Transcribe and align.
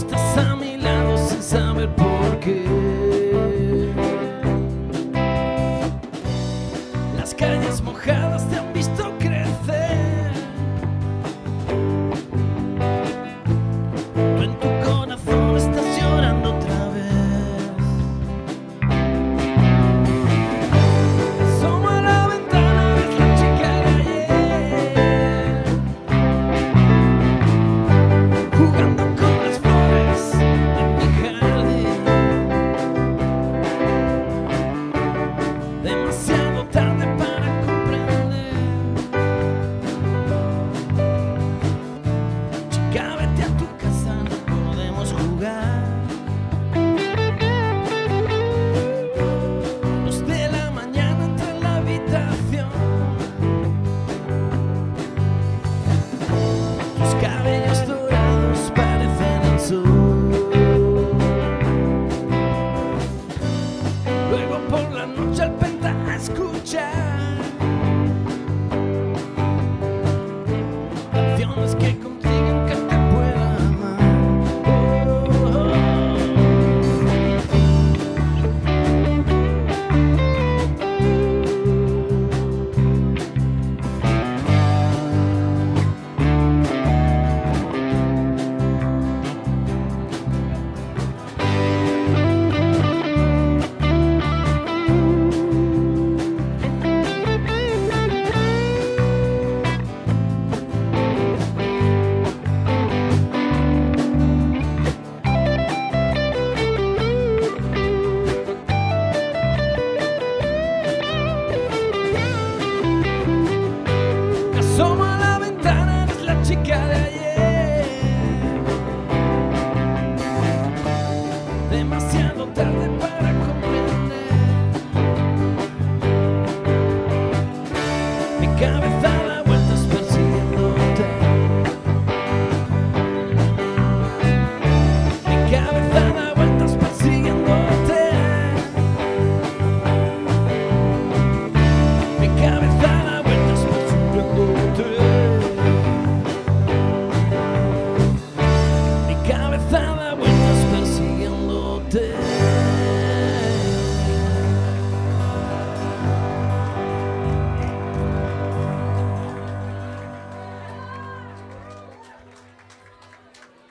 estás 0.00 0.38
a 0.38 0.56
mi 0.56 0.76
lado 0.76 1.16
sin 1.28 1.42
saber 1.42 1.88
por 1.94 2.40
qué. 2.40 2.64
Las 7.16 7.34
calles 7.34 7.82
mojadas. 7.82 8.19